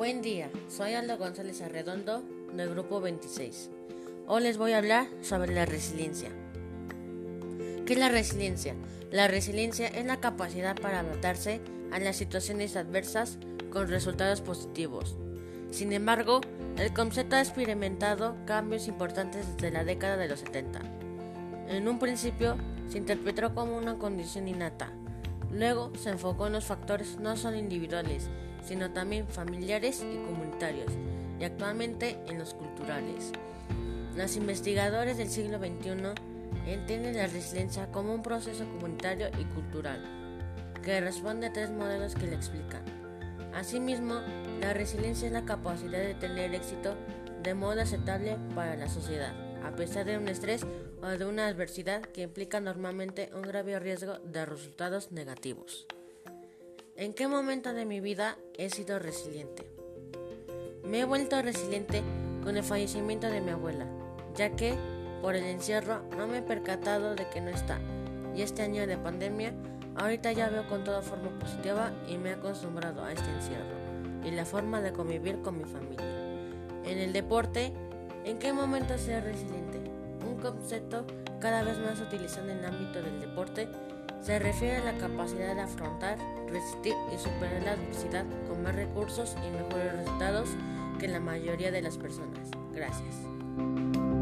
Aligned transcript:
Buen 0.00 0.22
día, 0.22 0.50
soy 0.70 0.94
Aldo 0.94 1.18
González 1.18 1.60
Arredondo 1.60 2.24
del 2.54 2.70
grupo 2.70 3.02
26. 3.02 3.68
Hoy 4.28 4.42
les 4.42 4.56
voy 4.56 4.72
a 4.72 4.78
hablar 4.78 5.08
sobre 5.20 5.54
la 5.54 5.66
resiliencia. 5.66 6.30
¿Qué 7.84 7.92
es 7.92 7.98
la 7.98 8.08
resiliencia? 8.08 8.74
La 9.12 9.28
resiliencia 9.28 9.88
es 9.88 10.06
la 10.06 10.18
capacidad 10.18 10.74
para 10.74 11.00
adaptarse 11.00 11.60
a 11.92 11.98
las 11.98 12.16
situaciones 12.16 12.76
adversas 12.76 13.36
con 13.70 13.88
resultados 13.88 14.40
positivos. 14.40 15.16
Sin 15.70 15.92
embargo, 15.92 16.40
el 16.78 16.94
concepto 16.94 17.36
ha 17.36 17.42
experimentado 17.42 18.36
cambios 18.46 18.88
importantes 18.88 19.54
desde 19.54 19.70
la 19.70 19.84
década 19.84 20.16
de 20.16 20.28
los 20.28 20.40
70. 20.40 20.80
En 21.68 21.86
un 21.88 21.98
principio 21.98 22.56
se 22.88 22.96
interpretó 22.96 23.54
como 23.54 23.76
una 23.76 23.98
condición 23.98 24.48
innata, 24.48 24.94
luego 25.52 25.92
se 25.98 26.08
enfocó 26.08 26.46
en 26.46 26.54
los 26.54 26.64
factores 26.64 27.18
no 27.18 27.36
solo 27.36 27.58
individuales, 27.58 28.30
sino 28.64 28.90
también 28.92 29.26
familiares 29.28 30.02
y 30.02 30.16
comunitarios, 30.26 30.92
y 31.38 31.44
actualmente 31.44 32.18
en 32.28 32.38
los 32.38 32.54
culturales. 32.54 33.32
Los 34.16 34.36
investigadores 34.36 35.16
del 35.16 35.30
siglo 35.30 35.58
XXI 35.58 36.14
entienden 36.66 37.16
la 37.16 37.26
resiliencia 37.26 37.90
como 37.90 38.14
un 38.14 38.22
proceso 38.22 38.64
comunitario 38.64 39.28
y 39.38 39.44
cultural, 39.44 40.02
que 40.82 41.00
responde 41.00 41.46
a 41.46 41.52
tres 41.52 41.70
modelos 41.70 42.14
que 42.14 42.26
le 42.26 42.34
explican. 42.34 42.82
Asimismo, 43.54 44.20
la 44.60 44.72
resiliencia 44.72 45.26
es 45.26 45.32
la 45.32 45.44
capacidad 45.44 45.98
de 45.98 46.14
tener 46.14 46.54
éxito 46.54 46.94
de 47.42 47.54
modo 47.54 47.80
aceptable 47.80 48.36
para 48.54 48.76
la 48.76 48.88
sociedad, 48.88 49.32
a 49.64 49.74
pesar 49.74 50.06
de 50.06 50.18
un 50.18 50.28
estrés 50.28 50.66
o 51.02 51.06
de 51.06 51.24
una 51.24 51.46
adversidad 51.46 52.02
que 52.02 52.22
implica 52.22 52.60
normalmente 52.60 53.30
un 53.34 53.42
grave 53.42 53.78
riesgo 53.78 54.18
de 54.18 54.44
resultados 54.44 55.12
negativos. 55.12 55.86
¿En 57.00 57.14
qué 57.14 57.28
momento 57.28 57.72
de 57.72 57.86
mi 57.86 57.98
vida 57.98 58.36
he 58.58 58.68
sido 58.68 58.98
resiliente? 58.98 59.64
Me 60.84 61.00
he 61.00 61.04
vuelto 61.06 61.40
resiliente 61.40 62.02
con 62.44 62.58
el 62.58 62.62
fallecimiento 62.62 63.26
de 63.26 63.40
mi 63.40 63.52
abuela, 63.52 63.86
ya 64.36 64.54
que 64.54 64.74
por 65.22 65.34
el 65.34 65.44
encierro 65.44 66.02
no 66.18 66.26
me 66.26 66.38
he 66.38 66.42
percatado 66.42 67.14
de 67.14 67.26
que 67.30 67.40
no 67.40 67.48
está. 67.48 67.80
Y 68.36 68.42
este 68.42 68.60
año 68.60 68.86
de 68.86 68.98
pandemia, 68.98 69.54
ahorita 69.96 70.32
ya 70.32 70.50
veo 70.50 70.68
con 70.68 70.84
toda 70.84 71.00
forma 71.00 71.30
positiva 71.38 71.90
y 72.06 72.18
me 72.18 72.28
he 72.28 72.32
acostumbrado 72.34 73.02
a 73.02 73.14
este 73.14 73.30
encierro 73.30 73.78
y 74.22 74.32
la 74.32 74.44
forma 74.44 74.82
de 74.82 74.92
convivir 74.92 75.40
con 75.40 75.56
mi 75.56 75.64
familia. 75.64 76.04
En 76.84 76.98
el 76.98 77.14
deporte, 77.14 77.72
¿en 78.26 78.38
qué 78.38 78.52
momento 78.52 78.98
ser 78.98 79.24
resiliente? 79.24 79.80
Un 80.28 80.36
concepto 80.38 81.06
cada 81.40 81.62
vez 81.62 81.78
más 81.78 81.98
utilizado 81.98 82.50
en 82.50 82.58
el 82.58 82.66
ámbito 82.66 83.00
del 83.00 83.20
deporte 83.20 83.70
se 84.20 84.38
refiere 84.38 84.76
a 84.76 84.92
la 84.92 84.98
capacidad 84.98 85.54
de 85.54 85.62
afrontar, 85.62 86.18
resistir 86.48 86.94
y 87.14 87.18
superar 87.18 87.62
la 87.62 87.72
adversidad 87.72 88.24
con 88.48 88.62
más 88.62 88.74
recursos 88.74 89.36
y 89.46 89.50
mejores 89.50 89.92
resultados 89.96 90.50
que 90.98 91.08
la 91.08 91.20
mayoría 91.20 91.70
de 91.70 91.82
las 91.82 91.96
personas. 91.96 92.50
Gracias. 92.72 94.19